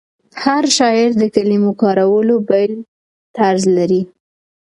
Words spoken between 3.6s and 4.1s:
لري.